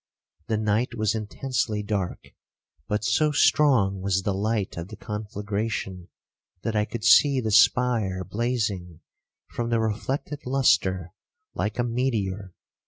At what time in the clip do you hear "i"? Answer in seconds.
6.75-6.85